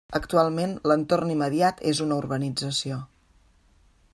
[0.17, 2.99] Actualment l'entorn immediat és una urbanització.